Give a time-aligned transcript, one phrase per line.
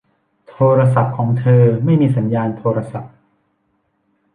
[0.49, 3.13] โทรศัพท์ของเธอไม่มีสัญญาณโทรศัพท์